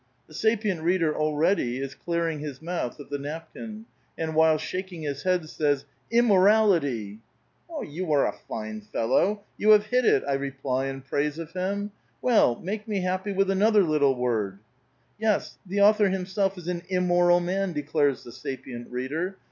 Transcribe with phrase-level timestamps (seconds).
[0.25, 3.85] The sapient reader already is clearing his mouth of the nap kin,
[4.17, 5.85] and, while shaking his head, says:—''
[6.19, 7.19] Immorality!"
[7.87, 9.43] "You are a fine fellow!
[9.59, 11.91] You have hit itl" I reply in praise of him.
[12.23, 14.57] ''Well [nu], make me happy with another littfe word!"
[15.07, 19.37] '* Yes, the author himself is an immoral man," declares the sapient reader.